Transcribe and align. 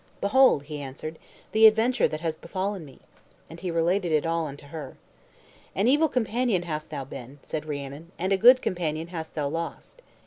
"Behold," 0.19 0.63
he 0.63 0.81
answered, 0.81 1.19
"the 1.51 1.67
adventure 1.67 2.07
that 2.07 2.21
has 2.21 2.35
befallen 2.35 2.83
me." 2.83 2.97
And 3.51 3.59
he 3.59 3.69
related 3.69 4.11
it 4.11 4.25
all 4.25 4.47
unto 4.47 4.65
her. 4.65 4.97
"An 5.75 5.87
evil 5.87 6.09
companion 6.09 6.63
hast 6.63 6.89
thou 6.89 7.03
been," 7.05 7.37
said 7.43 7.67
Rhiannon, 7.67 8.11
"and 8.17 8.33
a 8.33 8.37
good 8.37 8.63
companion 8.63 9.09
hast 9.09 9.35
thou 9.35 9.47
lost." 9.47 10.01